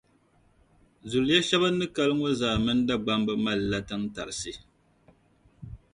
Zuliya 1.09 1.41
shԑba 1.47 1.69
n 1.71 1.77
ni 1.79 1.87
kali 1.95 2.13
ŋᴐ 2.19 2.31
zaa 2.39 2.57
mini 2.65 2.83
Dagbamba 2.87 3.33
malila 3.45 3.79
tintarisi 3.87 4.53